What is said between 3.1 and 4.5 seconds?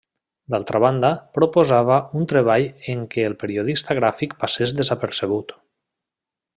què el periodista gràfic